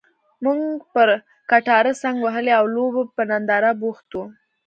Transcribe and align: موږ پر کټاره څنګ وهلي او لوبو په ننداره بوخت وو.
موږ 0.43 0.79
پر 0.93 1.07
کټاره 1.51 1.91
څنګ 2.01 2.17
وهلي 2.21 2.51
او 2.59 2.65
لوبو 2.75 3.01
په 3.15 3.21
ننداره 3.29 3.71
بوخت 3.81 4.07
وو. 4.15 4.23